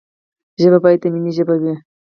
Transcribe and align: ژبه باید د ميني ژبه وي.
ژبه 0.61 0.77
باید 0.83 0.99
د 1.03 1.05
ميني 1.13 1.31
ژبه 1.37 1.55
وي. 1.61 1.73